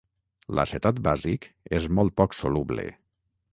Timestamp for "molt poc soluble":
1.99-2.89